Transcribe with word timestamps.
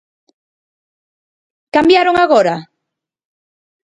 ¿Cambiaron 1.75 2.15
agora? 2.19 2.55